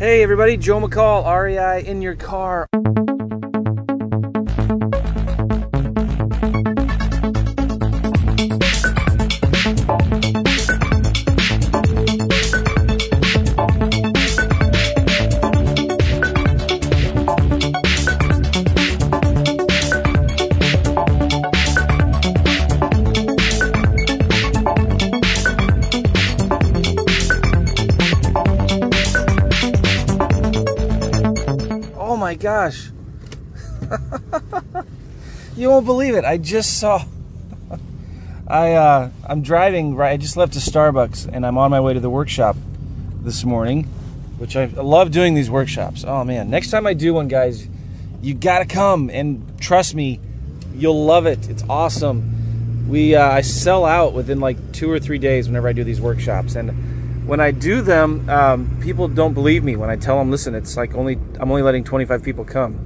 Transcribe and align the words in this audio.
Hey 0.00 0.22
everybody, 0.22 0.56
Joe 0.56 0.80
McCall, 0.80 1.26
REI 1.26 1.84
in 1.86 2.00
your 2.00 2.16
car. 2.16 2.66
My 32.30 32.36
gosh. 32.36 32.90
you 35.56 35.68
won't 35.68 35.84
believe 35.84 36.14
it. 36.14 36.24
I 36.24 36.36
just 36.36 36.78
saw 36.78 37.04
I 38.46 38.74
uh 38.74 39.10
I'm 39.26 39.42
driving 39.42 39.96
right 39.96 40.12
I 40.12 40.16
just 40.16 40.36
left 40.36 40.54
a 40.54 40.60
Starbucks 40.60 41.28
and 41.32 41.44
I'm 41.44 41.58
on 41.58 41.72
my 41.72 41.80
way 41.80 41.92
to 41.92 41.98
the 41.98 42.08
workshop 42.08 42.56
this 43.22 43.42
morning, 43.42 43.82
which 44.38 44.54
I 44.54 44.66
love 44.66 45.10
doing 45.10 45.34
these 45.34 45.50
workshops. 45.50 46.04
Oh 46.06 46.22
man, 46.22 46.50
next 46.50 46.70
time 46.70 46.86
I 46.86 46.94
do 46.94 47.14
one 47.14 47.26
guys, 47.26 47.66
you 48.22 48.34
got 48.34 48.60
to 48.60 48.64
come 48.64 49.10
and 49.10 49.60
trust 49.60 49.96
me, 49.96 50.20
you'll 50.76 51.04
love 51.04 51.26
it. 51.26 51.48
It's 51.48 51.64
awesome. 51.68 52.88
We 52.88 53.16
uh, 53.16 53.28
I 53.28 53.40
sell 53.40 53.84
out 53.84 54.12
within 54.12 54.38
like 54.38 54.70
2 54.70 54.88
or 54.88 55.00
3 55.00 55.18
days 55.18 55.48
whenever 55.48 55.66
I 55.66 55.72
do 55.72 55.82
these 55.82 56.00
workshops 56.00 56.54
and 56.54 56.70
when 57.30 57.38
I 57.38 57.52
do 57.52 57.80
them, 57.80 58.28
um, 58.28 58.80
people 58.82 59.06
don't 59.06 59.34
believe 59.34 59.62
me 59.62 59.76
when 59.76 59.88
I 59.88 59.94
tell 59.94 60.18
them, 60.18 60.32
listen, 60.32 60.56
it's 60.56 60.76
like 60.76 60.96
only 60.96 61.16
I'm 61.38 61.48
only 61.48 61.62
letting 61.62 61.84
25 61.84 62.24
people 62.24 62.44
come, 62.44 62.84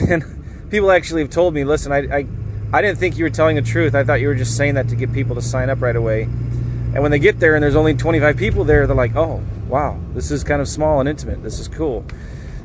and 0.08 0.24
people 0.68 0.90
actually 0.90 1.22
have 1.22 1.30
told 1.30 1.54
me, 1.54 1.62
listen, 1.62 1.92
I, 1.92 1.98
I 1.98 2.26
I 2.72 2.82
didn't 2.82 2.98
think 2.98 3.16
you 3.16 3.22
were 3.22 3.30
telling 3.30 3.54
the 3.54 3.62
truth. 3.62 3.94
I 3.94 4.02
thought 4.02 4.20
you 4.20 4.26
were 4.26 4.34
just 4.34 4.56
saying 4.56 4.74
that 4.74 4.88
to 4.88 4.96
get 4.96 5.12
people 5.12 5.36
to 5.36 5.40
sign 5.40 5.70
up 5.70 5.80
right 5.80 5.94
away. 5.94 6.22
And 6.22 7.02
when 7.02 7.12
they 7.12 7.20
get 7.20 7.38
there 7.38 7.54
and 7.54 7.62
there's 7.62 7.76
only 7.76 7.94
25 7.94 8.36
people 8.36 8.64
there, 8.64 8.84
they're 8.88 8.96
like, 8.96 9.14
oh 9.14 9.44
wow, 9.68 9.96
this 10.12 10.32
is 10.32 10.42
kind 10.42 10.60
of 10.60 10.66
small 10.66 10.98
and 10.98 11.08
intimate. 11.08 11.44
This 11.44 11.60
is 11.60 11.68
cool. 11.68 12.04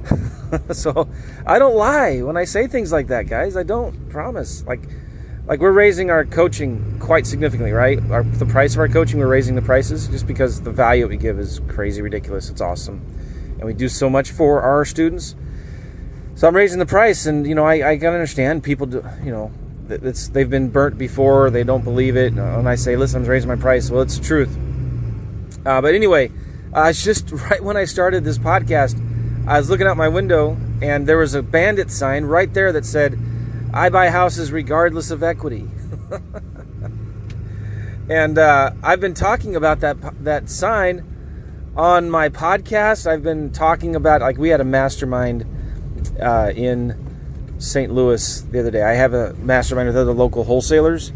so 0.72 1.08
I 1.46 1.59
don't 1.59 1.76
lie 1.76 2.24
when 2.24 2.38
I 2.38 2.46
say 2.46 2.66
things 2.66 2.92
like 2.92 3.06
that, 3.08 3.28
guys. 3.28 3.56
I 3.56 3.62
don't 3.62 4.09
promise. 4.09 4.66
Like 4.66 4.82
like 5.46 5.60
we're 5.60 5.72
raising 5.72 6.10
our 6.10 6.26
coaching 6.26 6.98
quite 7.00 7.28
significantly, 7.28 7.72
right? 7.72 8.00
Our, 8.10 8.24
the 8.24 8.46
price 8.46 8.74
of 8.74 8.80
our 8.80 8.88
coaching, 8.88 9.20
we're 9.20 9.28
raising 9.28 9.56
the 9.56 9.62
prices 9.62 10.08
just 10.08 10.26
because 10.26 10.62
the 10.62 10.72
value 10.72 11.08
we 11.08 11.18
give 11.18 11.40
is 11.40 11.60
crazy 11.68 12.02
ridiculous. 12.02 12.50
It's 12.50 12.62
awesome, 12.62 13.02
and 13.58 13.64
we 13.64 13.74
do 13.74 13.90
so 13.90 14.10
much 14.10 14.32
for 14.32 14.62
our 14.62 14.86
students. 14.86 15.36
So 16.36 16.48
I'm 16.48 16.56
raising 16.56 16.80
the 16.80 16.86
price, 16.86 17.26
and 17.26 17.46
you 17.46 17.56
know 17.56 17.66
I, 17.66 17.92
I 17.92 17.96
gotta 17.98 18.16
understand 18.16 18.64
people 18.64 18.88
do 18.88 19.04
you 19.24 19.32
know 19.32 19.52
it's 19.90 20.30
they've 20.30 20.50
been 20.50 20.70
burnt 20.70 20.98
before, 20.98 21.50
they 21.50 21.64
don't 21.64 21.84
believe 21.84 22.16
it, 22.16 22.34
and 22.34 22.68
I 22.68 22.76
say, 22.76 22.96
listen, 22.96 23.24
I'm 23.24 23.30
raising 23.30 23.50
my 23.50 23.56
price. 23.56 23.90
Well, 23.90 24.02
it's 24.02 24.18
the 24.18 24.26
truth. 24.26 24.58
Uh, 25.66 25.82
but 25.82 25.94
anyway, 25.94 26.32
uh, 26.74 26.88
it's 26.90 27.04
just 27.04 27.32
right 27.50 27.64
when 27.64 27.78
I 27.78 27.86
started 27.86 28.24
this 28.24 28.38
podcast, 28.38 28.98
I 29.48 29.58
was 29.58 29.70
looking 29.70 29.88
out 29.88 29.98
my 29.98 30.08
window, 30.08 30.58
and 30.82 31.06
there 31.06 31.18
was 31.18 31.34
a 31.34 31.44
bandit 31.44 31.92
sign 31.92 32.24
right 32.24 32.54
there 32.54 32.72
that 32.72 32.86
said 32.86 33.18
I 33.74 33.90
buy 33.90 34.10
houses 34.10 34.52
regardless 34.52 35.10
of 35.10 35.24
equity. 35.24 35.68
and 38.10 38.38
uh, 38.38 38.72
I've 38.84 39.00
been 39.00 39.16
talking 39.16 39.56
about 39.56 39.80
that 39.80 39.98
that 40.24 40.48
sign 40.48 41.04
on 41.76 42.12
my 42.12 42.30
podcast. 42.30 43.08
I've 43.08 43.24
been 43.24 43.52
talking 43.52 43.96
about 43.96 44.22
like 44.22 44.38
we 44.38 44.50
had 44.50 44.62
a 44.62 44.66
mastermind 44.66 45.48
uh, 46.22 46.52
in 46.56 47.56
St. 47.58 47.92
Louis 47.92 48.42
the 48.42 48.60
other 48.60 48.70
day. 48.70 48.84
I 48.84 48.94
have 48.94 49.16
a 49.16 49.34
mastermind 49.36 49.88
with 49.88 49.98
other 49.98 50.14
local 50.14 50.44
wholesalers, 50.44 51.12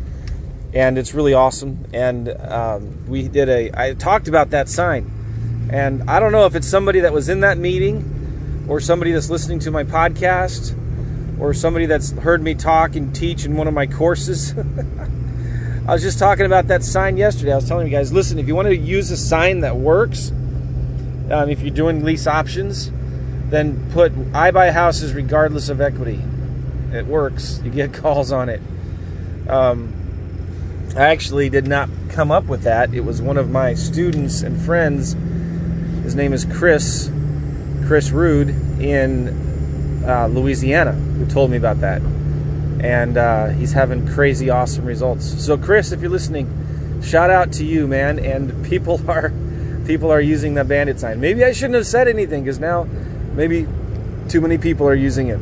and 0.74 0.98
it's 0.98 1.14
really 1.14 1.36
awesome. 1.36 1.86
And 1.94 2.30
um, 2.30 3.06
we 3.08 3.28
did 3.28 3.50
a. 3.50 3.70
I 3.80 3.94
talked 3.94 4.28
about 4.28 4.50
that 4.50 4.68
sign, 4.68 5.70
and 5.72 6.10
I 6.10 6.20
don't 6.20 6.32
know 6.32 6.48
if 6.48 6.56
it's 6.56 6.68
somebody 6.68 7.02
that 7.02 7.14
was 7.14 7.30
in 7.30 7.42
that 7.42 7.60
meeting 7.60 8.66
or 8.68 8.80
somebody 8.80 9.12
that's 9.12 9.30
listening 9.30 9.60
to 9.60 9.70
my 9.70 9.84
podcast 9.84 10.76
or 11.40 11.54
somebody 11.54 11.86
that's 11.86 12.12
heard 12.12 12.42
me 12.42 12.56
talk 12.56 12.96
and 12.96 13.14
teach 13.16 13.46
in 13.46 13.56
one 13.56 13.68
of 13.68 13.74
my 13.74 13.86
courses. 13.86 14.54
I 15.88 15.94
was 15.94 16.02
just 16.02 16.20
talking 16.20 16.46
about 16.46 16.68
that 16.68 16.84
sign 16.84 17.18
yesterday. 17.18 17.54
I 17.54 17.56
was 17.56 17.68
telling 17.68 17.88
you 17.88 17.92
guys, 17.92 18.12
listen, 18.12 18.40
if 18.40 18.48
you 18.48 18.56
want 18.56 18.68
to 18.68 18.76
use 18.76 19.10
a 19.12 19.18
sign 19.18 19.62
that 19.62 19.78
works, 19.78 20.32
um, 21.32 21.50
if 21.50 21.62
you're 21.62 21.74
doing 21.74 22.04
lease 22.04 22.28
options, 22.28 22.92
then 23.50 23.90
put 23.92 24.12
I 24.34 24.52
buy 24.52 24.72
houses 24.72 25.14
regardless 25.14 25.70
of 25.70 25.80
equity. 25.80 26.22
It 26.92 27.06
works. 27.06 27.62
You 27.64 27.72
get 27.72 27.94
calls 28.02 28.32
on 28.32 28.50
it. 28.50 28.62
Um, 29.48 29.94
I 30.96 31.08
actually 31.08 31.50
did 31.50 31.68
not 31.68 31.90
come 32.10 32.32
up 32.32 32.46
with 32.46 32.64
that. 32.64 32.94
It 32.94 33.02
was 33.02 33.22
one 33.22 33.38
of 33.38 33.50
my 33.50 33.74
students 33.74 34.42
and 34.42 34.60
friends. 34.60 35.14
His 36.04 36.16
name 36.16 36.34
is 36.34 36.44
Chris, 36.44 37.12
Chris 37.86 38.12
Rude 38.12 38.50
in 38.82 39.47
uh, 40.08 40.28
Louisiana 40.28 40.94
who 40.94 41.26
told 41.26 41.52
me 41.52 41.58
about 41.58 41.82
that. 41.82 42.02
And 42.80 43.18
uh, 43.18 43.48
he's 43.48 43.74
having 43.74 44.08
crazy 44.08 44.50
awesome 44.50 44.86
results. 44.86 45.44
So 45.44 45.58
Chris, 45.58 45.92
if 45.92 46.02
you're 46.02 46.12
listening, 46.12 47.02
shout 47.04 47.30
out 47.30 47.52
to 47.54 47.66
you, 47.66 47.88
man. 47.88 48.20
And 48.20 48.66
people 48.66 49.02
are 49.10 49.34
people 49.86 50.12
are 50.12 50.22
using 50.22 50.54
the 50.54 50.64
bandit 50.64 51.00
sign. 51.00 51.20
Maybe 51.20 51.44
I 51.44 51.52
shouldn't 51.54 51.76
have 51.76 51.88
said 51.88 52.08
anything 52.08 52.44
because 52.44 52.60
now 52.60 52.84
maybe 53.34 53.68
too 54.30 54.42
many 54.42 54.58
people 54.58 54.88
are 54.88 54.96
using 54.96 55.30
it. 55.30 55.40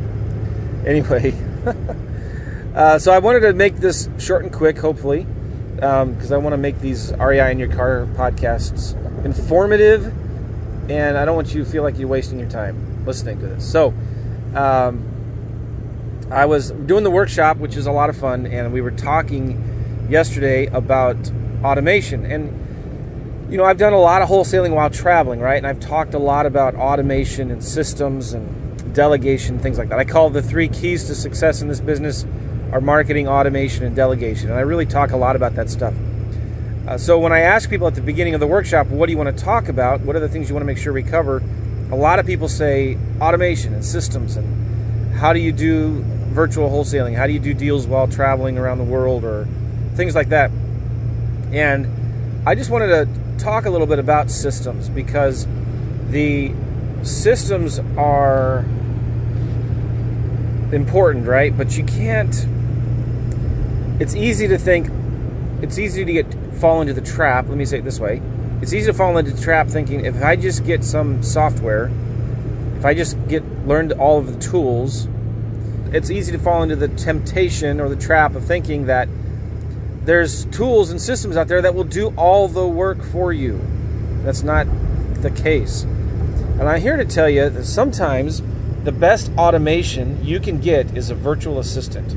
Anyway, 0.86 1.34
uh, 2.76 3.00
so 3.00 3.12
I 3.12 3.20
wanted 3.20 3.42
to 3.42 3.54
make 3.54 3.78
this 3.78 4.08
short 4.20 4.44
and 4.44 4.54
quick, 4.54 4.78
hopefully, 4.78 5.26
because 5.76 6.32
um, 6.32 6.34
I 6.34 6.38
want 6.38 6.54
to 6.54 6.58
make 6.58 6.80
these 6.80 7.12
REI 7.14 7.52
in 7.52 7.58
your 7.58 7.74
car 7.74 8.08
podcasts 8.14 8.94
informative, 9.26 10.06
and 10.92 11.18
I 11.18 11.26
don't 11.26 11.36
want 11.36 11.56
you 11.56 11.64
to 11.64 11.70
feel 11.70 11.82
like 11.82 11.98
you're 11.98 12.08
wasting 12.08 12.40
your 12.40 12.50
time 12.50 13.04
listening 13.06 13.40
to 13.40 13.48
this. 13.48 13.70
So 13.70 13.94
um, 14.56 16.28
I 16.32 16.46
was 16.46 16.72
doing 16.72 17.04
the 17.04 17.12
workshop, 17.12 17.58
which 17.58 17.76
is 17.76 17.86
a 17.86 17.92
lot 17.92 18.10
of 18.10 18.18
fun, 18.18 18.48
and 18.48 18.74
we 18.74 18.82
were 18.82 18.92
talking 18.92 20.08
yesterday 20.10 20.66
about 20.68 21.18
automation. 21.64 22.26
And, 22.26 23.52
you 23.52 23.58
know, 23.58 23.64
I've 23.64 23.78
done 23.78 23.94
a 23.94 24.00
lot 24.00 24.22
of 24.22 24.30
wholesaling 24.30 24.72
while 24.72 24.90
traveling, 24.90 25.40
right? 25.40 25.58
And 25.58 25.68
I've 25.68 25.80
talked 25.80 26.14
a 26.14 26.20
lot 26.20 26.46
about 26.46 26.76
automation 26.76 27.52
and 27.52 27.64
systems 27.64 28.34
and 28.34 28.94
delegation, 28.94 29.60
things 29.60 29.78
like 29.78 29.90
that. 29.90 30.00
I 30.00 30.06
call 30.06 30.30
the 30.30 30.42
three 30.42 30.68
keys 30.68 31.06
to 31.06 31.16
success 31.16 31.62
in 31.62 31.68
this 31.68 31.80
business 31.80 32.26
are 32.72 32.82
marketing, 32.82 33.28
automation, 33.28 33.86
and 33.86 33.96
delegation. 33.96 34.50
And 34.50 34.58
I 34.58 34.62
really 34.62 34.86
talk 34.86 35.12
a 35.12 35.18
lot 35.18 35.36
about 35.36 35.56
that 35.56 35.70
stuff. 35.70 35.94
Uh, 36.88 36.98
so 36.98 37.20
when 37.20 37.32
I 37.32 37.40
ask 37.40 37.70
people 37.70 37.88
at 37.88 37.96
the 37.96 38.02
beginning 38.02 38.34
of 38.34 38.40
the 38.40 38.48
workshop, 38.48 38.88
what 38.88 39.08
do 39.08 39.12
you 39.12 39.18
want 39.18 39.36
to 39.36 39.44
talk 39.44 39.70
about? 39.70 40.02
What 40.02 40.16
are 40.16 40.20
the 40.20 40.30
things 40.30 40.50
you 40.50 40.56
want 40.56 40.64
to 40.64 40.68
make 40.68 40.78
sure 40.78 40.94
we 40.94 41.04
cover? 41.04 41.44
A 41.92 41.96
lot 41.96 42.20
of 42.20 42.26
people 42.26 42.48
say 42.48 42.98
automation 43.22 43.74
and 43.74 43.86
systems 43.86 44.38
and 44.38 45.14
how 45.16 45.34
do 45.34 45.40
you 45.40 45.52
do 45.52 46.02
virtual 46.30 46.70
wholesaling? 46.70 47.16
How 47.16 47.28
do 47.28 47.34
you 47.34 47.40
do 47.40 47.54
deals 47.54 47.88
while 47.88 48.08
traveling 48.08 48.58
around 48.58 48.80
the 48.80 48.84
world 48.84 49.24
or 49.24 49.48
things 49.96 50.16
like 50.16 50.30
that? 50.30 50.52
And 51.52 52.44
I 52.48 52.56
just 52.56 52.70
wanted 52.70 52.88
to 52.88 53.38
talk 53.38 53.66
a 53.66 53.70
little 53.70 53.88
bit 53.88 54.00
about 54.00 54.30
systems 54.30 54.90
because 54.90 55.48
the 56.10 56.54
systems 57.04 57.80
are 57.98 58.60
important, 60.74 61.28
right? 61.28 61.56
But 61.56 61.78
you 61.78 61.84
can't 61.84 62.36
it's 63.98 64.16
easy 64.16 64.48
to 64.50 64.58
think 64.58 64.90
it's 65.62 65.78
easy 65.78 66.04
to 66.04 66.12
get 66.12 66.26
fall 66.56 66.82
into 66.82 66.94
the 66.94 67.02
trap, 67.02 67.48
let 67.48 67.58
me 67.58 67.64
say 67.64 67.78
it 67.78 67.86
this 67.86 68.00
way 68.00 68.22
it's 68.66 68.74
easy 68.74 68.88
to 68.88 68.98
fall 68.98 69.16
into 69.20 69.30
the 69.30 69.40
trap 69.40 69.68
thinking 69.68 70.06
if 70.06 70.24
I 70.24 70.36
just 70.36 70.66
get 70.66 70.84
some 70.84 71.22
software, 71.22 71.92
if 72.80 72.84
I 72.84 72.96
just 72.96 73.16
get 73.28 73.44
learned 73.68 73.92
all 73.92 74.18
of 74.18 74.34
the 74.34 74.40
tools, 74.40 75.08
it's 75.92 76.10
easy 76.10 76.32
to 76.32 76.40
fall 76.40 76.64
into 76.64 76.76
the 76.76 76.88
temptation 76.88 77.80
or 77.80 77.90
the 77.90 77.96
trap 77.96 78.34
of 78.34 78.44
thinking 78.44 78.88
that 78.88 79.08
there's 80.04 80.46
tools 80.46 80.90
and 80.90 81.00
systems 81.00 81.38
out 81.38 81.48
there 81.48 81.62
that 81.62 81.76
will 81.76 81.84
do 81.84 82.08
all 82.18 82.48
the 82.48 82.66
work 82.66 83.04
for 83.04 83.32
you. 83.32 83.62
That's 84.24 84.42
not 84.42 84.66
the 85.22 85.30
case. 85.30 85.84
And 85.84 86.64
I'm 86.64 86.82
here 86.82 86.98
to 86.98 87.06
tell 87.06 87.30
you 87.30 87.48
that 87.48 87.66
sometimes 87.66 88.42
the 88.84 88.92
best 88.92 89.32
automation 89.38 90.26
you 90.26 90.40
can 90.40 90.60
get 90.60 90.98
is 90.98 91.12
a 91.12 91.16
virtual 91.16 91.60
assistant. 91.60 92.14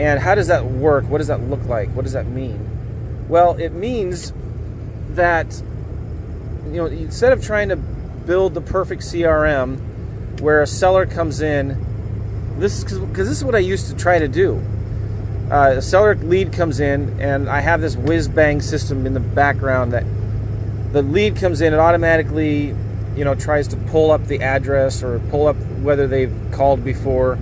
And 0.00 0.18
how 0.18 0.34
does 0.34 0.48
that 0.48 0.64
work? 0.64 1.04
What 1.04 1.18
does 1.18 1.28
that 1.28 1.40
look 1.42 1.64
like? 1.66 1.88
What 1.90 2.02
does 2.02 2.14
that 2.14 2.26
mean? 2.26 3.28
Well, 3.28 3.54
it 3.54 3.72
means 3.72 4.32
that 5.16 5.62
you 6.66 6.76
know 6.76 6.86
instead 6.86 7.32
of 7.32 7.44
trying 7.44 7.68
to 7.68 7.76
build 7.76 8.54
the 8.54 8.60
perfect 8.60 9.02
CRM 9.02 10.40
where 10.40 10.62
a 10.62 10.66
seller 10.66 11.06
comes 11.06 11.40
in 11.40 11.78
this 12.58 12.78
is 12.78 12.84
because 12.84 13.28
this 13.28 13.38
is 13.38 13.44
what 13.44 13.54
I 13.54 13.58
used 13.58 13.88
to 13.88 13.96
try 13.96 14.18
to 14.18 14.28
do 14.28 14.62
uh, 15.50 15.74
a 15.76 15.82
seller 15.82 16.14
lead 16.14 16.52
comes 16.52 16.80
in 16.80 17.20
and 17.20 17.48
I 17.48 17.60
have 17.60 17.80
this 17.80 17.96
whiz 17.96 18.28
bang 18.28 18.60
system 18.60 19.06
in 19.06 19.14
the 19.14 19.20
background 19.20 19.92
that 19.92 20.04
the 20.92 21.02
lead 21.02 21.36
comes 21.36 21.60
in 21.60 21.72
it 21.72 21.78
automatically 21.78 22.74
you 23.16 23.24
know, 23.24 23.34
tries 23.34 23.68
to 23.68 23.76
pull 23.76 24.10
up 24.10 24.26
the 24.26 24.42
address 24.42 25.02
or 25.02 25.18
pull 25.30 25.46
up 25.46 25.56
whether 25.82 26.06
they've 26.06 26.34
called 26.50 26.84
before, 26.84 27.34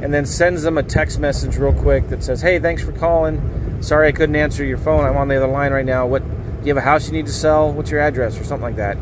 and 0.00 0.12
then 0.12 0.26
sends 0.26 0.62
them 0.62 0.76
a 0.76 0.82
text 0.82 1.18
message 1.18 1.56
real 1.56 1.72
quick 1.72 2.08
that 2.08 2.22
says, 2.22 2.42
"Hey, 2.42 2.58
thanks 2.58 2.82
for 2.82 2.92
calling. 2.92 3.40
Sorry 3.80 4.08
I 4.08 4.12
couldn't 4.12 4.36
answer 4.36 4.64
your 4.64 4.78
phone. 4.78 5.04
I'm 5.04 5.16
on 5.16 5.28
the 5.28 5.36
other 5.36 5.46
line 5.46 5.72
right 5.72 5.84
now. 5.84 6.06
What? 6.06 6.22
You 6.64 6.68
have 6.74 6.78
a 6.78 6.80
house 6.80 7.06
you 7.06 7.12
need 7.12 7.26
to 7.26 7.32
sell? 7.32 7.70
What's 7.70 7.90
your 7.90 8.00
address 8.00 8.40
or 8.40 8.44
something 8.44 8.62
like 8.62 8.76
that?" 8.76 8.96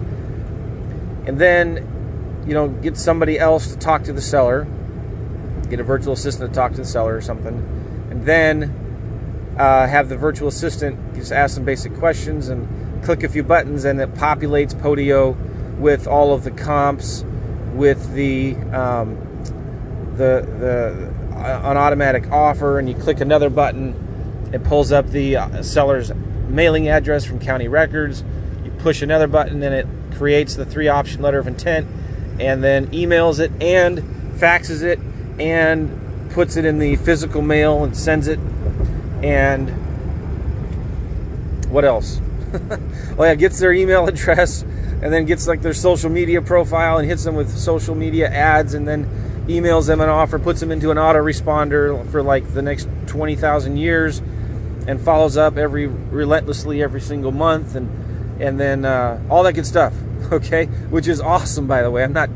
And 1.27 1.39
then, 1.39 2.43
you 2.47 2.55
know, 2.55 2.69
get 2.69 2.97
somebody 2.97 3.39
else 3.39 3.73
to 3.73 3.79
talk 3.79 4.03
to 4.05 4.13
the 4.13 4.21
seller, 4.21 4.67
get 5.71 5.79
a 5.79 5.85
virtual 5.85 6.13
assistant 6.13 6.51
to 6.51 6.55
talk 6.55 6.73
to 6.73 6.79
the 6.79 6.85
seller 6.85 7.15
or 7.15 7.21
something, 7.21 7.57
and 8.11 8.27
then 8.27 9.55
uh, 9.57 9.87
have 9.87 10.09
the 10.09 10.17
virtual 10.17 10.49
assistant 10.49 11.15
just 11.15 11.31
ask 11.31 11.55
some 11.55 11.65
basic 11.65 11.95
questions 11.97 12.49
and 12.49 12.67
click 13.05 13.23
a 13.23 13.29
few 13.29 13.45
buttons, 13.45 13.85
and 13.85 14.01
it 14.01 14.13
populates 14.15 14.75
Podio 14.75 15.37
with 15.79 16.07
all 16.07 16.35
of 16.35 16.43
the 16.43 16.51
comps, 16.51 17.25
with 17.75 18.13
the 18.15 18.57
um, 18.73 19.17
the 20.17 20.47
the 20.59 21.13
uh, 21.37 21.71
an 21.71 21.77
automatic 21.77 22.31
offer, 22.31 22.79
and 22.79 22.89
you 22.89 22.95
click 22.95 23.21
another 23.21 23.51
button, 23.51 23.95
it 24.53 24.63
pulls 24.65 24.93
up 24.93 25.07
the 25.09 25.37
uh, 25.37 25.63
seller's 25.63 26.11
mailing 26.53 26.89
address 26.89 27.25
from 27.25 27.41
county 27.41 27.69
records. 27.69 28.23
You 28.65 28.71
push 28.79 29.03
another 29.03 29.27
button, 29.27 29.63
and 29.63 29.75
it 29.75 29.87
creates 30.17 30.55
the 30.55 30.65
three 30.65 30.89
option 30.89 31.23
letter 31.23 31.39
of 31.39 31.47
intent, 31.47 31.89
and 32.39 32.63
then 32.63 32.89
emails 32.89 33.41
it 33.41 33.51
and 33.61 33.99
faxes 34.39 34.83
it 34.83 34.99
and 35.41 36.31
puts 36.31 36.57
it 36.57 36.65
in 36.65 36.79
the 36.79 36.97
physical 36.97 37.43
mail 37.43 37.85
and 37.85 37.97
sends 37.97 38.29
it. 38.29 38.39
And 39.23 39.71
what 41.71 41.85
else? 41.85 42.21
oh 43.19 43.25
yeah, 43.25 43.35
gets 43.35 43.59
their 43.59 43.73
email 43.73 44.07
address 44.09 44.63
and 44.63 45.13
then 45.13 45.25
gets 45.25 45.47
like 45.49 45.63
their 45.63 45.75
social 45.75 46.11
media 46.11 46.41
profile 46.41 46.99
and 46.99 47.09
hits 47.09 47.25
them 47.25 47.35
with 47.35 47.57
social 47.57 47.95
media 47.95 48.29
ads 48.29 48.75
and 48.75 48.87
then 48.87 49.07
emails 49.49 49.87
them 49.87 50.01
an 50.01 50.09
offer, 50.09 50.39
puts 50.39 50.61
them 50.61 50.71
into 50.71 50.91
an 50.91 50.97
autoresponder 50.97 52.09
for 52.11 52.23
like 52.23 52.55
the 52.55 52.63
next 52.63 52.89
20,000 53.07 53.77
years 53.77 54.23
and 54.87 55.01
follows 55.01 55.37
up 55.37 55.57
every 55.57 55.87
relentlessly 55.87 56.83
every 56.83 57.01
single 57.01 57.33
month 57.33 57.75
and 57.75 58.41
and 58.41 58.59
then 58.59 58.85
uh, 58.85 59.23
all 59.31 59.45
that 59.45 59.53
good 59.53 59.67
stuff, 59.67 59.95
okay? 60.33 60.67
Which 60.67 61.07
is 61.07 61.21
awesome 61.21 61.67
by 61.67 61.83
the 61.83 61.91
way. 61.91 62.03
I'm 62.03 62.13
not 62.13 62.31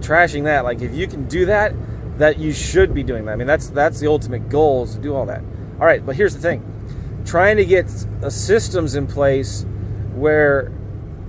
trashing 0.00 0.44
that. 0.44 0.64
Like 0.64 0.80
if 0.80 0.94
you 0.94 1.06
can 1.06 1.26
do 1.28 1.46
that, 1.46 1.72
that 2.18 2.38
you 2.38 2.52
should 2.52 2.94
be 2.94 3.02
doing 3.02 3.24
that. 3.26 3.32
I 3.32 3.36
mean, 3.36 3.46
that's 3.46 3.68
that's 3.68 4.00
the 4.00 4.08
ultimate 4.08 4.48
goal 4.48 4.84
is 4.84 4.94
to 4.94 5.00
do 5.00 5.14
all 5.14 5.26
that. 5.26 5.42
All 5.80 5.86
right, 5.86 6.04
but 6.04 6.16
here's 6.16 6.34
the 6.34 6.40
thing. 6.40 6.64
Trying 7.24 7.56
to 7.58 7.64
get 7.64 7.88
systems 8.28 8.94
in 8.94 9.06
place 9.06 9.64
where 10.14 10.72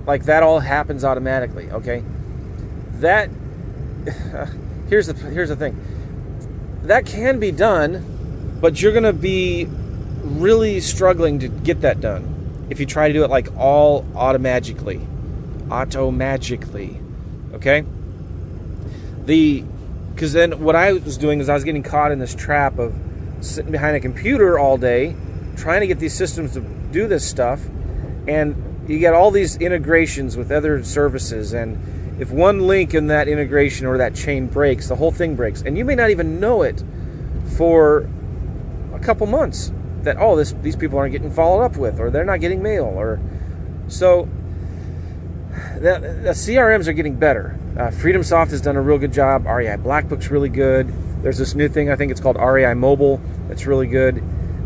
like 0.06 0.24
that 0.24 0.42
all 0.42 0.60
happens 0.60 1.04
automatically, 1.04 1.70
okay? 1.70 2.02
That 2.94 3.30
here's 4.88 5.06
the 5.06 5.14
here's 5.14 5.48
the 5.48 5.56
thing. 5.56 5.78
That 6.82 7.06
can 7.06 7.38
be 7.38 7.52
done, 7.52 8.58
but 8.60 8.80
you're 8.80 8.92
going 8.92 9.04
to 9.04 9.12
be 9.12 9.68
really 10.22 10.80
struggling 10.80 11.38
to 11.40 11.48
get 11.48 11.80
that 11.82 12.00
done 12.00 12.66
if 12.70 12.78
you 12.80 12.86
try 12.86 13.08
to 13.08 13.14
do 13.14 13.24
it 13.24 13.30
like 13.30 13.48
all 13.56 14.06
automatically. 14.14 15.00
Auto 15.70 16.10
magically. 16.10 17.00
Okay? 17.52 17.84
The 19.24 19.64
because 20.14 20.32
then 20.32 20.62
what 20.62 20.76
I 20.76 20.92
was 20.92 21.16
doing 21.16 21.40
is 21.40 21.48
I 21.48 21.54
was 21.54 21.64
getting 21.64 21.82
caught 21.82 22.12
in 22.12 22.18
this 22.18 22.34
trap 22.34 22.78
of 22.78 22.94
sitting 23.40 23.72
behind 23.72 23.96
a 23.96 24.00
computer 24.00 24.58
all 24.58 24.76
day 24.76 25.16
trying 25.56 25.80
to 25.80 25.86
get 25.86 25.98
these 25.98 26.14
systems 26.14 26.52
to 26.54 26.60
do 26.90 27.06
this 27.06 27.28
stuff 27.28 27.64
and 28.28 28.54
you 28.88 28.98
get 28.98 29.14
all 29.14 29.30
these 29.30 29.56
integrations 29.56 30.36
with 30.36 30.50
other 30.50 30.82
services 30.84 31.52
and 31.54 32.20
if 32.20 32.30
one 32.30 32.66
link 32.66 32.92
in 32.92 33.06
that 33.06 33.28
integration 33.28 33.86
or 33.86 33.96
that 33.98 34.14
chain 34.14 34.46
breaks 34.46 34.88
the 34.88 34.96
whole 34.96 35.10
thing 35.10 35.36
breaks 35.36 35.62
and 35.62 35.78
you 35.78 35.84
may 35.84 35.94
not 35.94 36.10
even 36.10 36.38
know 36.38 36.62
it 36.62 36.82
for 37.56 38.08
a 38.92 38.98
couple 38.98 39.26
months 39.26 39.72
that 40.04 40.16
oh 40.18 40.36
this 40.36 40.54
these 40.62 40.76
people 40.76 40.98
aren't 40.98 41.12
getting 41.12 41.30
followed 41.30 41.62
up 41.62 41.76
with 41.76 42.00
or 42.00 42.10
they're 42.10 42.24
not 42.24 42.40
getting 42.40 42.62
mail 42.62 42.84
or 42.84 43.20
so 43.88 44.28
the, 45.74 46.20
the 46.22 46.30
crms 46.30 46.86
are 46.86 46.92
getting 46.92 47.16
better. 47.16 47.58
Uh, 47.76 47.90
freedom 47.90 48.22
soft 48.22 48.50
has 48.50 48.60
done 48.60 48.76
a 48.76 48.80
real 48.80 48.98
good 48.98 49.12
job. 49.12 49.46
Rei 49.46 49.74
blackbook's 49.76 50.30
really 50.30 50.48
good. 50.48 50.92
There's 51.22 51.38
this 51.38 51.54
new 51.54 51.68
thing 51.68 51.90
i 51.90 51.96
think 51.96 52.10
it's 52.10 52.20
called 52.20 52.36
rei 52.36 52.72
mobile 52.74 53.20
that's 53.48 53.66
really 53.66 53.88
good. 53.88 54.18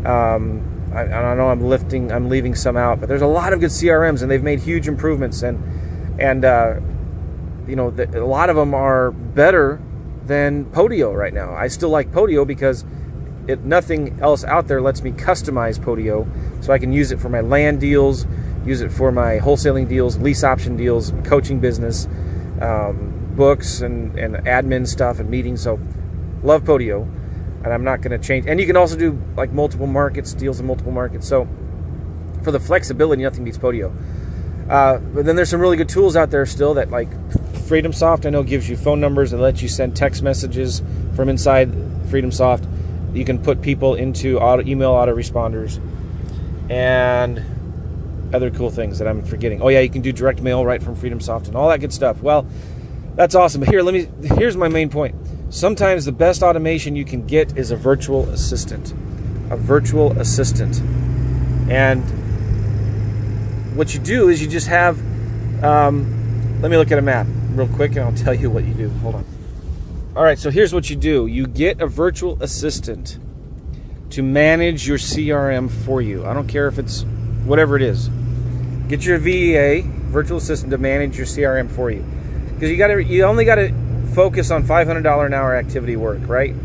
Um, 0.05 0.75
I, 0.93 1.01
I 1.01 1.35
know 1.35 1.49
I'm 1.49 1.61
lifting, 1.61 2.11
I'm 2.11 2.29
leaving 2.29 2.55
some 2.55 2.77
out, 2.77 2.99
but 2.99 3.09
there's 3.09 3.23
a 3.23 3.27
lot 3.27 3.51
of 3.51 3.59
good 3.59 3.71
CRMs, 3.71 4.21
and 4.21 4.31
they've 4.31 4.43
made 4.43 4.59
huge 4.59 4.87
improvements, 4.87 5.41
and 5.41 5.61
and 6.21 6.45
uh, 6.45 6.79
you 7.67 7.75
know 7.75 7.89
the, 7.89 8.21
a 8.21 8.23
lot 8.23 8.49
of 8.49 8.55
them 8.55 8.73
are 8.73 9.11
better 9.11 9.81
than 10.25 10.65
Podio 10.65 11.13
right 11.15 11.33
now. 11.33 11.53
I 11.53 11.67
still 11.67 11.89
like 11.89 12.11
Podio 12.11 12.47
because 12.47 12.85
it, 13.47 13.63
nothing 13.63 14.19
else 14.21 14.43
out 14.43 14.67
there 14.67 14.81
lets 14.81 15.01
me 15.01 15.11
customize 15.11 15.79
Podio, 15.79 16.27
so 16.63 16.73
I 16.73 16.79
can 16.79 16.91
use 16.91 17.11
it 17.11 17.19
for 17.19 17.29
my 17.29 17.41
land 17.41 17.79
deals, 17.79 18.25
use 18.65 18.81
it 18.81 18.91
for 18.91 19.11
my 19.11 19.37
wholesaling 19.39 19.87
deals, 19.87 20.17
lease 20.17 20.43
option 20.43 20.77
deals, 20.77 21.13
coaching 21.23 21.59
business, 21.59 22.07
um, 22.61 23.33
books, 23.35 23.81
and 23.81 24.17
and 24.17 24.35
admin 24.45 24.87
stuff 24.87 25.19
and 25.19 25.29
meetings. 25.29 25.61
So 25.61 25.79
love 26.43 26.63
Podio 26.63 27.07
and 27.65 27.73
I'm 27.73 27.83
not 27.83 28.01
going 28.01 28.11
to 28.11 28.25
change. 28.25 28.45
And 28.45 28.59
you 28.59 28.67
can 28.67 28.77
also 28.77 28.95
do 28.95 29.19
like 29.35 29.51
multiple 29.51 29.87
markets, 29.87 30.33
deals 30.33 30.59
in 30.59 30.67
multiple 30.67 30.91
markets. 30.91 31.27
So 31.27 31.47
for 32.43 32.51
the 32.51 32.59
flexibility, 32.59 33.23
nothing 33.23 33.43
beats 33.43 33.57
Podio. 33.57 33.91
Uh, 34.69 34.99
but 34.99 35.25
then 35.25 35.35
there's 35.35 35.49
some 35.49 35.59
really 35.59 35.75
good 35.75 35.89
tools 35.89 36.15
out 36.15 36.29
there 36.29 36.45
still 36.45 36.75
that 36.75 36.91
like 36.91 37.09
Freedom 37.65 37.91
Soft. 37.91 38.27
I 38.27 38.29
know 38.29 38.43
gives 38.43 38.69
you 38.69 38.77
phone 38.77 39.01
numbers 39.01 39.33
and 39.33 39.41
lets 39.41 39.63
you 39.63 39.67
send 39.67 39.95
text 39.95 40.21
messages 40.21 40.83
from 41.15 41.27
inside 41.27 41.73
Freedom 42.07 42.31
Soft. 42.31 42.65
You 43.15 43.25
can 43.25 43.41
put 43.41 43.61
people 43.61 43.95
into 43.95 44.39
auto, 44.39 44.63
email 44.67 44.93
autoresponders 44.93 45.79
and 46.69 47.43
other 48.33 48.51
cool 48.51 48.69
things 48.69 48.99
that 48.99 49.07
I'm 49.07 49.23
forgetting. 49.23 49.61
Oh 49.61 49.69
yeah, 49.69 49.79
you 49.79 49.89
can 49.89 50.01
do 50.01 50.11
direct 50.11 50.41
mail 50.41 50.65
right 50.65 50.81
from 50.81 50.95
Freedom 50.95 51.21
Soft 51.21 51.47
and 51.47 51.55
all 51.55 51.69
that 51.69 51.79
good 51.79 51.93
stuff. 51.93 52.21
Well, 52.21 52.45
that's 53.15 53.35
awesome. 53.35 53.61
But 53.61 53.69
here, 53.69 53.81
let 53.81 53.93
me. 53.93 54.09
Here's 54.37 54.57
my 54.57 54.67
main 54.67 54.89
point 54.89 55.15
Sometimes 55.49 56.05
the 56.05 56.11
best 56.11 56.43
automation 56.43 56.95
you 56.95 57.05
can 57.05 57.25
get 57.25 57.57
is 57.57 57.71
a 57.71 57.77
virtual 57.77 58.27
assistant. 58.29 58.91
A 59.51 59.55
virtual 59.55 60.11
assistant. 60.19 60.81
And 61.69 62.03
what 63.75 63.93
you 63.93 63.99
do 63.99 64.29
is 64.29 64.41
you 64.41 64.49
just 64.49 64.67
have, 64.67 64.99
um, 65.63 66.59
let 66.61 66.71
me 66.71 66.77
look 66.77 66.91
at 66.91 66.97
a 66.97 67.01
map 67.01 67.27
real 67.51 67.67
quick 67.67 67.91
and 67.91 68.01
I'll 68.01 68.13
tell 68.13 68.33
you 68.33 68.49
what 68.49 68.65
you 68.65 68.73
do. 68.73 68.89
Hold 68.89 69.15
on. 69.15 69.34
All 70.15 70.23
right, 70.23 70.39
so 70.39 70.49
here's 70.49 70.73
what 70.73 70.89
you 70.89 70.95
do 70.95 71.27
you 71.27 71.45
get 71.45 71.81
a 71.81 71.87
virtual 71.87 72.41
assistant 72.41 73.19
to 74.11 74.23
manage 74.23 74.87
your 74.87 74.97
CRM 74.97 75.69
for 75.69 76.01
you. 76.01 76.25
I 76.25 76.33
don't 76.33 76.47
care 76.47 76.67
if 76.67 76.79
it's 76.79 77.03
whatever 77.43 77.75
it 77.75 77.81
is. 77.81 78.09
Get 78.87 79.03
your 79.03 79.17
VA, 79.17 79.81
virtual 79.83 80.37
assistant, 80.37 80.71
to 80.71 80.77
manage 80.77 81.17
your 81.17 81.25
CRM 81.25 81.69
for 81.69 81.91
you. 81.91 82.01
Because 82.53 82.71
you 82.71 82.77
got 82.77 82.87
to, 82.87 83.03
you 83.03 83.25
only 83.25 83.43
got 83.43 83.55
to 83.55 83.73
focus 84.13 84.51
on 84.51 84.63
$500 84.63 85.25
an 85.25 85.33
hour 85.33 85.53
activity 85.53 85.97
work, 85.97 86.21
right? 86.27 86.55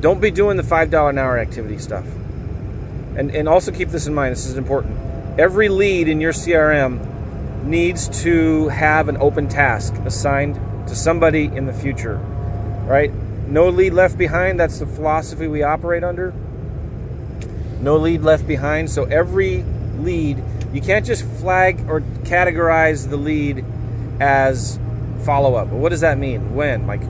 Don't 0.00 0.18
be 0.18 0.30
doing 0.30 0.56
the 0.56 0.62
$5 0.62 1.10
an 1.10 1.18
hour 1.18 1.36
activity 1.36 1.76
stuff. 1.76 2.06
And, 2.06 3.30
and 3.30 3.46
also 3.46 3.72
keep 3.72 3.90
this 3.90 4.06
in 4.06 4.14
mind, 4.14 4.32
this 4.32 4.46
is 4.46 4.56
important. 4.56 4.98
Every 5.38 5.68
lead 5.68 6.08
in 6.08 6.18
your 6.18 6.32
CRM 6.32 7.62
needs 7.62 8.22
to 8.22 8.68
have 8.68 9.10
an 9.10 9.18
open 9.18 9.48
task 9.48 9.92
assigned 10.06 10.54
to 10.88 10.94
somebody 10.94 11.44
in 11.44 11.66
the 11.66 11.74
future, 11.74 12.18
right? 12.86 13.12
No 13.46 13.68
lead 13.68 13.92
left 13.92 14.16
behind, 14.16 14.58
that's 14.58 14.78
the 14.78 14.86
philosophy 14.86 15.46
we 15.46 15.62
operate 15.62 16.02
under. 16.02 16.32
No 17.80 17.96
lead 17.96 18.22
left 18.22 18.46
behind, 18.46 18.90
so 18.90 19.04
every 19.04 19.64
lead, 19.98 20.42
you 20.72 20.80
can't 20.80 21.04
just 21.04 21.24
flag 21.40 21.88
or 21.88 22.00
categorize 22.24 23.08
the 23.08 23.16
lead 23.16 23.64
as 24.20 24.78
follow 25.24 25.54
up. 25.54 25.70
But 25.70 25.76
what 25.76 25.90
does 25.90 26.00
that 26.00 26.18
mean? 26.18 26.54
When? 26.54 26.86
Like, 26.86 27.02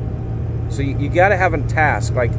so 0.71 0.83
you, 0.83 0.99
you 0.99 1.09
got 1.09 1.28
to 1.28 1.37
have 1.37 1.54
a 1.54 1.62
task. 1.68 2.14
Like, 2.14 2.33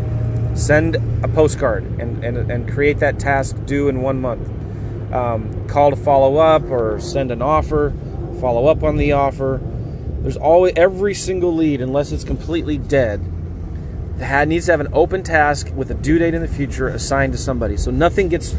send 0.55 0.95
a 1.23 1.27
postcard 1.27 1.83
and, 1.99 2.23
and, 2.23 2.51
and 2.51 2.69
create 2.69 2.99
that 2.99 3.19
task 3.19 3.55
due 3.65 3.87
in 3.87 4.01
one 4.01 4.19
month. 4.19 4.47
Um, 5.13 5.67
call 5.67 5.91
to 5.91 5.95
follow 5.95 6.37
up 6.37 6.63
or 6.63 6.99
send 6.99 7.31
an 7.31 7.41
offer, 7.41 7.93
follow 8.41 8.67
up 8.67 8.83
on 8.83 8.97
the 8.97 9.13
offer. 9.13 9.61
There's 10.21 10.37
always 10.37 10.73
every 10.75 11.13
single 11.13 11.53
lead, 11.53 11.81
unless 11.81 12.11
it's 12.11 12.23
completely 12.23 12.77
dead, 12.77 13.21
that 14.17 14.47
needs 14.47 14.65
to 14.65 14.73
have 14.73 14.79
an 14.79 14.89
open 14.93 15.23
task 15.23 15.71
with 15.75 15.91
a 15.91 15.93
due 15.93 16.17
date 16.17 16.33
in 16.33 16.41
the 16.41 16.47
future 16.47 16.87
assigned 16.87 17.33
to 17.33 17.37
somebody. 17.37 17.77
So 17.77 17.91
nothing 17.91 18.29
gets, 18.29 18.55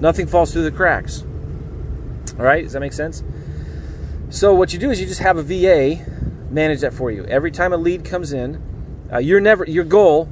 nothing 0.00 0.26
falls 0.26 0.52
through 0.52 0.64
the 0.64 0.70
cracks. 0.70 1.24
All 2.38 2.44
right, 2.44 2.64
does 2.64 2.72
that 2.72 2.80
make 2.80 2.92
sense? 2.92 3.22
So 4.30 4.54
what 4.54 4.72
you 4.72 4.78
do 4.78 4.90
is 4.90 5.00
you 5.00 5.06
just 5.06 5.20
have 5.20 5.36
a 5.36 5.42
VA 5.42 6.04
manage 6.50 6.80
that 6.80 6.94
for 6.94 7.10
you. 7.10 7.24
Every 7.26 7.50
time 7.50 7.72
a 7.72 7.76
lead 7.76 8.04
comes 8.04 8.32
in, 8.32 8.62
uh, 9.12 9.18
you're 9.18 9.40
never 9.40 9.64
your 9.64 9.84
goal 9.84 10.28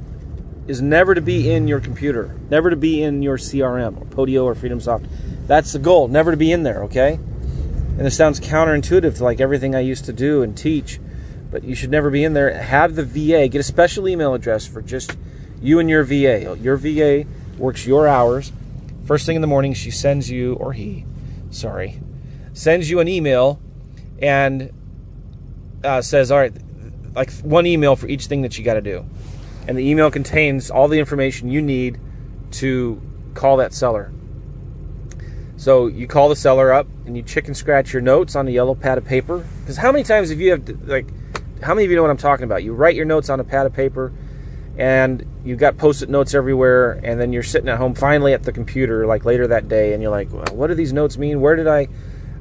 is 0.67 0.81
never 0.81 1.15
to 1.15 1.21
be 1.21 1.51
in 1.51 1.67
your 1.67 1.79
computer, 1.79 2.35
never 2.49 2.69
to 2.69 2.75
be 2.75 3.01
in 3.01 3.21
your 3.21 3.37
CRM 3.37 3.99
or 3.99 4.05
Podio 4.05 4.43
or 4.43 4.53
FreedomSoft. 4.53 5.07
That's 5.47 5.73
the 5.73 5.79
goal, 5.79 6.07
never 6.07 6.31
to 6.31 6.37
be 6.37 6.51
in 6.51 6.63
there, 6.63 6.83
okay? 6.83 7.19
And 7.97 8.05
this 8.05 8.15
sounds 8.15 8.39
counterintuitive 8.39 9.17
to 9.17 9.23
like 9.23 9.41
everything 9.41 9.73
I 9.73 9.79
used 9.79 10.05
to 10.05 10.13
do 10.13 10.43
and 10.43 10.55
teach, 10.55 10.99
but 11.49 11.63
you 11.63 11.73
should 11.73 11.89
never 11.89 12.11
be 12.11 12.23
in 12.23 12.33
there. 12.33 12.53
Have 12.53 12.95
the 12.95 13.03
VA 13.03 13.47
get 13.47 13.55
a 13.55 13.63
special 13.63 14.07
email 14.07 14.35
address 14.35 14.67
for 14.67 14.83
just 14.83 15.17
you 15.59 15.79
and 15.79 15.89
your 15.89 16.03
VA. 16.03 16.55
Your 16.61 16.77
VA 16.77 17.25
works 17.57 17.87
your 17.87 18.07
hours. 18.07 18.51
First 19.05 19.25
thing 19.25 19.35
in 19.35 19.41
the 19.41 19.47
morning, 19.47 19.73
she 19.73 19.89
sends 19.89 20.29
you, 20.29 20.53
or 20.55 20.73
he, 20.73 21.05
sorry, 21.49 21.99
sends 22.53 22.89
you 22.89 22.99
an 22.99 23.07
email 23.07 23.59
and 24.19 24.71
uh, 25.83 26.01
says, 26.01 26.31
all 26.31 26.37
right, 26.37 26.53
like 27.15 27.31
one 27.39 27.65
email 27.65 27.95
for 27.95 28.07
each 28.07 28.27
thing 28.27 28.43
that 28.43 28.59
you 28.59 28.63
got 28.63 28.75
to 28.75 28.81
do. 28.81 29.05
And 29.67 29.75
the 29.75 29.89
email 29.89 30.11
contains 30.11 30.69
all 30.69 30.87
the 30.87 30.99
information 30.99 31.49
you 31.49 31.63
need 31.63 31.99
to 32.51 33.01
call 33.33 33.57
that 33.57 33.73
seller. 33.73 34.11
So 35.57 35.87
you 35.87 36.07
call 36.07 36.29
the 36.29 36.35
seller 36.35 36.71
up 36.71 36.87
and 37.05 37.17
you 37.17 37.23
chicken 37.23 37.55
scratch 37.55 37.91
your 37.91 38.01
notes 38.01 38.35
on 38.35 38.47
a 38.47 38.51
yellow 38.51 38.75
pad 38.75 38.99
of 38.99 39.05
paper. 39.05 39.45
Because 39.61 39.75
how 39.75 39.91
many 39.91 40.03
times 40.03 40.29
have 40.29 40.39
you 40.39 40.51
have 40.51 40.69
like, 40.87 41.07
how 41.61 41.73
many 41.73 41.85
of 41.85 41.89
you 41.89 41.97
know 41.97 42.03
what 42.03 42.11
I'm 42.11 42.17
talking 42.17 42.43
about? 42.43 42.63
You 42.63 42.73
write 42.73 42.95
your 42.95 43.05
notes 43.05 43.29
on 43.29 43.39
a 43.39 43.43
pad 43.43 43.65
of 43.65 43.73
paper 43.73 44.13
and 44.77 45.25
you've 45.43 45.57
got 45.57 45.77
post-it 45.77 46.09
notes 46.09 46.35
everywhere 46.35 46.99
and 47.03 47.19
then 47.19 47.33
you're 47.33 47.41
sitting 47.41 47.67
at 47.67 47.79
home 47.79 47.95
finally 47.95 48.33
at 48.33 48.43
the 48.43 48.51
computer 48.51 49.07
like 49.07 49.25
later 49.25 49.47
that 49.47 49.67
day 49.67 49.93
and 49.93 50.03
you're 50.03 50.11
like 50.11 50.31
well, 50.31 50.45
what 50.51 50.67
do 50.67 50.75
these 50.75 50.93
notes 50.93 51.17
mean? 51.17 51.41
Where 51.41 51.55
did 51.55 51.67
i 51.67 51.87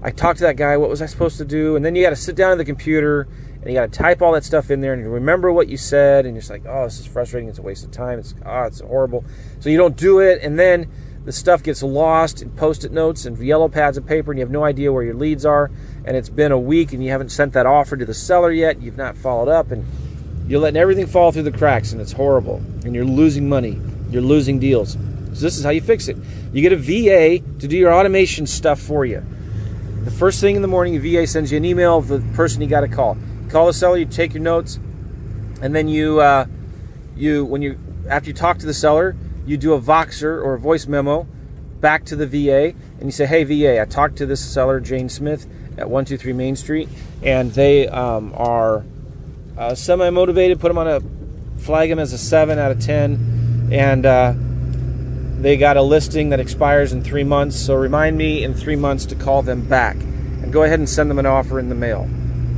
i 0.02 0.10
talked 0.10 0.38
to 0.38 0.44
that 0.44 0.56
guy. 0.56 0.76
What 0.76 0.90
was 0.90 1.00
i 1.00 1.06
supposed 1.06 1.38
to 1.38 1.46
do? 1.46 1.76
And 1.76 1.84
then 1.84 1.94
you 1.94 2.02
got 2.02 2.10
to 2.10 2.16
sit 2.16 2.36
down 2.36 2.52
at 2.52 2.58
the 2.58 2.64
computer 2.66 3.26
and 3.62 3.70
you 3.70 3.72
got 3.72 3.90
to 3.90 3.98
type 3.98 4.20
all 4.20 4.32
that 4.32 4.44
stuff 4.44 4.70
in 4.70 4.82
there 4.82 4.92
and 4.92 5.02
you 5.02 5.08
remember 5.08 5.50
what 5.50 5.68
you 5.68 5.78
said 5.78 6.26
and 6.26 6.34
you're 6.34 6.42
just 6.42 6.50
like 6.50 6.66
oh 6.66 6.84
this 6.84 7.00
is 7.00 7.06
frustrating. 7.06 7.48
It's 7.48 7.58
a 7.58 7.62
waste 7.62 7.84
of 7.84 7.90
time. 7.90 8.18
It's 8.18 8.34
oh 8.44 8.64
it's 8.64 8.80
horrible. 8.80 9.24
So 9.60 9.70
you 9.70 9.78
don't 9.78 9.96
do 9.96 10.20
it 10.20 10.42
and 10.42 10.58
then 10.58 10.90
the 11.26 11.32
stuff 11.32 11.62
gets 11.62 11.82
lost 11.82 12.40
in 12.40 12.50
post-it 12.50 12.92
notes 12.92 13.26
and 13.26 13.36
yellow 13.38 13.68
pads 13.68 13.98
of 13.98 14.06
paper 14.06 14.30
and 14.30 14.38
you 14.38 14.44
have 14.44 14.50
no 14.50 14.64
idea 14.64 14.90
where 14.90 15.02
your 15.02 15.14
leads 15.14 15.44
are 15.44 15.70
and 16.04 16.16
it's 16.16 16.30
been 16.30 16.52
a 16.52 16.58
week 16.58 16.92
and 16.92 17.04
you 17.04 17.10
haven't 17.10 17.30
sent 17.30 17.52
that 17.52 17.66
offer 17.66 17.96
to 17.96 18.06
the 18.06 18.14
seller 18.14 18.50
yet 18.50 18.80
you've 18.80 18.96
not 18.96 19.16
followed 19.16 19.48
up 19.48 19.70
and 19.70 19.84
you're 20.48 20.60
letting 20.60 20.76
everything 20.76 21.06
fall 21.06 21.32
through 21.32 21.42
the 21.42 21.52
cracks 21.52 21.92
and 21.92 22.00
it's 22.00 22.12
horrible. 22.12 22.56
And 22.84 22.94
you're 22.94 23.04
losing 23.04 23.48
money. 23.48 23.80
You're 24.10 24.22
losing 24.22 24.58
deals. 24.58 24.92
So 24.92 25.40
this 25.40 25.58
is 25.58 25.64
how 25.64 25.70
you 25.70 25.80
fix 25.80 26.08
it. 26.08 26.16
You 26.52 26.62
get 26.62 26.72
a 26.72 26.76
VA 26.76 27.44
to 27.58 27.68
do 27.68 27.76
your 27.76 27.92
automation 27.92 28.46
stuff 28.46 28.80
for 28.80 29.04
you. 29.04 29.24
The 30.04 30.10
first 30.12 30.40
thing 30.40 30.54
in 30.54 30.62
the 30.62 30.68
morning, 30.68 31.00
the 31.00 31.16
VA 31.16 31.26
sends 31.26 31.50
you 31.50 31.56
an 31.56 31.64
email 31.64 31.98
of 31.98 32.06
the 32.06 32.20
person 32.34 32.62
you 32.62 32.68
got 32.68 32.82
to 32.82 32.88
call. 32.88 33.18
call 33.48 33.66
the 33.66 33.72
seller, 33.72 33.96
you 33.96 34.06
take 34.06 34.34
your 34.34 34.42
notes, 34.42 34.78
and 35.60 35.74
then 35.74 35.88
you, 35.88 36.20
uh, 36.20 36.46
you 37.16 37.44
when 37.44 37.60
you 37.60 37.78
after 38.08 38.28
you 38.28 38.34
talk 38.34 38.58
to 38.58 38.66
the 38.66 38.74
seller, 38.74 39.16
you 39.46 39.56
do 39.56 39.72
a 39.72 39.80
Voxer 39.80 40.42
or 40.42 40.54
a 40.54 40.58
voice 40.58 40.86
memo 40.86 41.26
back 41.80 42.04
to 42.06 42.16
the 42.16 42.26
VA, 42.26 42.74
and 42.98 43.04
you 43.04 43.12
say, 43.12 43.26
"Hey 43.26 43.44
VA, 43.44 43.80
I 43.80 43.84
talked 43.84 44.16
to 44.16 44.26
this 44.26 44.44
seller, 44.44 44.80
Jane 44.80 45.08
Smith, 45.08 45.46
at 45.78 45.88
123 45.88 46.32
Main 46.32 46.56
Street, 46.56 46.88
and 47.22 47.52
they 47.52 47.88
um, 47.88 48.34
are." 48.36 48.84
uh, 49.56 49.74
semi 49.74 50.10
motivated. 50.10 50.60
Put 50.60 50.68
them 50.68 50.78
on 50.78 50.88
a 50.88 51.00
flag 51.60 51.88
them 51.88 51.98
as 51.98 52.12
a 52.12 52.18
seven 52.18 52.58
out 52.58 52.70
of 52.70 52.80
ten, 52.80 53.68
and 53.72 54.04
uh, 54.06 54.34
they 55.40 55.56
got 55.56 55.76
a 55.76 55.82
listing 55.82 56.30
that 56.30 56.40
expires 56.40 56.92
in 56.92 57.02
three 57.02 57.24
months. 57.24 57.56
So 57.56 57.74
remind 57.74 58.16
me 58.16 58.44
in 58.44 58.54
three 58.54 58.76
months 58.76 59.06
to 59.06 59.14
call 59.14 59.42
them 59.42 59.66
back, 59.68 59.96
and 59.96 60.52
go 60.52 60.62
ahead 60.62 60.78
and 60.78 60.88
send 60.88 61.10
them 61.10 61.18
an 61.18 61.26
offer 61.26 61.58
in 61.58 61.68
the 61.68 61.74
mail. 61.74 62.08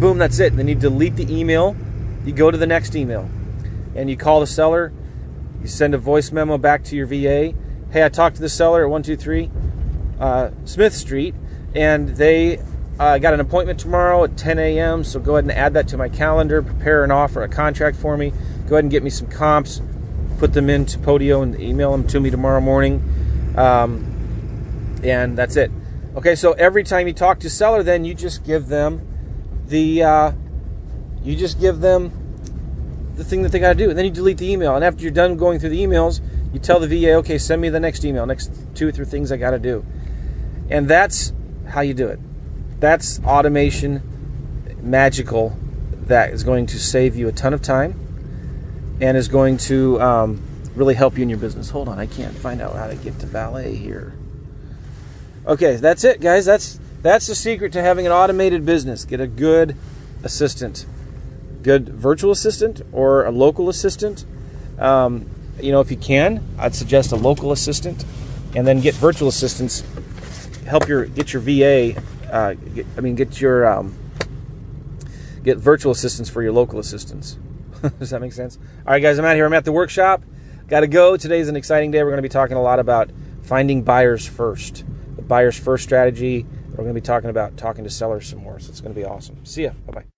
Boom, 0.00 0.18
that's 0.18 0.38
it. 0.38 0.57
Then 0.57 0.68
you 0.68 0.75
delete 0.75 1.16
the 1.16 1.33
email. 1.33 1.76
You 2.25 2.33
go 2.33 2.50
to 2.50 2.59
the 2.59 2.66
next 2.66 2.95
email, 2.95 3.28
and 3.95 4.11
you 4.11 4.16
call 4.16 4.40
the 4.40 4.47
seller. 4.47 4.92
You 5.61 5.67
send 5.67 5.95
a 5.95 5.99
voice 5.99 6.31
memo 6.33 6.59
back 6.59 6.85
to 6.85 6.97
your 6.97 7.07
VA. 7.07 7.55
Hey, 7.91 8.05
I 8.05 8.09
talked 8.09 8.37
to 8.37 8.43
the 8.43 8.49
seller 8.49 8.85
at 8.85 8.91
one 8.91 9.03
two 9.03 9.17
three 9.17 9.50
uh, 10.21 10.50
Smith 10.65 10.95
Street, 10.95 11.35
and 11.75 12.09
they 12.11 12.61
uh, 12.99 13.19
got 13.19 13.35
an 13.35 13.41
appointment 13.41 13.79
tomorrow 13.79 14.25
at 14.25 14.37
10 14.37 14.59
a.m., 14.59 15.05
so 15.05 15.21
go 15.21 15.37
ahead 15.37 15.45
and 15.45 15.53
add 15.53 15.75
that 15.75 15.88
to 15.88 15.97
my 15.97 16.09
calendar. 16.09 16.62
Prepare 16.62 17.05
an 17.05 17.11
offer, 17.11 17.43
a 17.43 17.49
contract 17.49 17.97
for 17.97 18.17
me. 18.17 18.33
Go 18.67 18.75
ahead 18.75 18.85
and 18.85 18.91
get 18.91 19.03
me 19.03 19.11
some 19.11 19.29
comps, 19.29 19.81
put 20.38 20.53
them 20.53 20.69
into 20.69 20.99
Podio, 20.99 21.43
and 21.43 21.59
email 21.61 21.93
them 21.93 22.07
to 22.09 22.21
me 22.21 22.31
tomorrow 22.31 22.61
morning. 22.61 23.55
Um, 23.57 25.00
and 25.03 25.38
that's 25.38 25.57
it. 25.57 25.71
Okay, 26.17 26.35
so 26.35 26.53
every 26.53 26.83
time 26.83 27.07
you 27.07 27.12
talk 27.12 27.41
to 27.41 27.50
seller, 27.50 27.83
then 27.83 28.05
you 28.05 28.15
just 28.15 28.45
give 28.45 28.67
them 28.67 29.07
the 29.67 30.03
uh, 30.03 30.33
you 31.23 31.37
just 31.37 31.61
give 31.61 31.81
them 31.81 32.11
the 33.18 33.25
thing 33.25 33.42
that 33.42 33.52
they 33.52 33.58
got 33.58 33.75
to 33.75 33.78
do, 33.78 33.90
and 33.90 33.98
then 33.98 34.06
you 34.06 34.10
delete 34.10 34.38
the 34.38 34.50
email. 34.50 34.75
And 34.75 34.84
after 34.84 35.02
you're 35.02 35.12
done 35.12 35.37
going 35.37 35.58
through 35.58 35.70
the 35.70 35.82
emails, 35.84 36.22
you 36.54 36.58
tell 36.58 36.80
the 36.80 36.88
VA, 36.88 37.14
okay, 37.16 37.37
send 37.37 37.60
me 37.60 37.68
the 37.68 37.80
next 37.80 38.04
email, 38.04 38.25
next 38.25 38.50
two 38.75 38.88
or 38.88 38.92
three 38.92 39.04
things 39.04 39.30
I 39.30 39.37
got 39.37 39.50
to 39.50 39.58
do, 39.58 39.84
and 40.70 40.88
that's 40.88 41.34
how 41.66 41.82
you 41.82 41.92
do 41.92 42.08
it 42.08 42.18
that's 42.80 43.20
automation 43.25 44.02
magical 44.80 45.56
that 46.06 46.30
is 46.30 46.44
going 46.44 46.66
to 46.66 46.78
save 46.78 47.16
you 47.16 47.28
a 47.28 47.32
ton 47.32 47.52
of 47.52 47.60
time 47.60 48.96
and 49.00 49.16
is 49.16 49.28
going 49.28 49.56
to 49.56 50.00
um, 50.00 50.42
really 50.75 50.94
help 50.94 51.16
you 51.16 51.22
in 51.22 51.28
your 51.28 51.38
business. 51.38 51.70
Hold 51.70 51.88
on, 51.88 51.98
I 51.98 52.06
can't 52.06 52.34
find 52.34 52.60
out 52.60 52.75
how 52.75 52.87
to 52.87 52.94
get 52.94 53.18
to 53.20 53.26
valet 53.26 53.75
here. 53.75 54.14
Okay, 55.46 55.76
that's 55.76 56.04
it, 56.04 56.20
guys. 56.20 56.44
That's 56.44 56.78
that's 57.02 57.26
the 57.26 57.34
secret 57.34 57.72
to 57.72 57.82
having 57.82 58.06
an 58.06 58.12
automated 58.12 58.66
business. 58.66 59.04
Get 59.04 59.20
a 59.20 59.26
good 59.26 59.76
assistant, 60.22 60.84
good 61.62 61.88
virtual 61.88 62.31
assistant 62.31 62.83
or 62.93 63.25
a 63.25 63.31
local 63.31 63.69
assistant. 63.69 64.25
Um, 64.79 65.29
you 65.61 65.73
know, 65.73 65.81
if 65.81 65.91
you 65.91 65.97
can, 65.97 66.45
I'd 66.59 66.75
suggest 66.75 67.12
a 67.12 67.17
local 67.17 67.53
assistant, 67.53 68.05
and 68.55 68.67
then 68.67 68.81
get 68.81 68.95
virtual 68.95 69.29
assistants. 69.29 69.83
Help 70.67 70.87
your 70.87 71.07
get 71.07 71.33
your 71.33 71.43
VA 71.43 72.00
uh, 72.31 72.55
get, 72.55 72.87
I 72.97 73.00
mean, 73.00 73.15
get 73.15 73.41
your 73.41 73.67
um, 73.67 73.97
get 75.43 75.59
virtual 75.59 75.93
assistants 75.93 76.31
for 76.31 76.43
your 76.43 76.53
local 76.53 76.79
assistants. 76.79 77.38
Does 77.99 78.11
that 78.11 78.21
make 78.21 78.33
sense? 78.33 78.59
All 78.87 78.93
right, 78.93 79.03
guys, 79.03 79.19
I'm 79.19 79.25
out 79.25 79.37
here. 79.37 79.47
I'm 79.47 79.53
at 79.53 79.65
the 79.65 79.73
workshop. 79.73 80.23
Got 80.67 80.81
to 80.81 80.87
go. 80.87 81.17
Today's 81.17 81.49
an 81.49 81.57
exciting 81.57 81.91
day. 81.91 82.03
We're 82.03 82.11
going 82.11 82.19
to 82.19 82.23
be 82.23 82.29
talking 82.29 82.57
a 82.57 82.62
lot 82.62 82.79
about 82.79 83.11
finding 83.43 83.83
buyers 83.83 84.27
first, 84.27 84.85
the 85.17 85.23
buyers 85.23 85.59
first 85.59 85.85
strategy. 85.85 86.45
We're 86.71 86.85
going 86.85 86.95
to 86.95 87.00
be 87.00 87.00
talking 87.00 87.31
about 87.31 87.57
talking 87.57 87.85
to 87.85 87.91
sellers 87.91 88.29
some 88.29 88.41
more. 88.41 88.61
So 88.61 88.71
it's 88.71 88.81
going 88.81 88.95
to 88.95 89.00
be 89.00 89.07
awesome. 89.07 89.45
See 89.45 89.65
ya. 89.65 89.71
Bye 89.87 89.93
bye. 89.93 90.17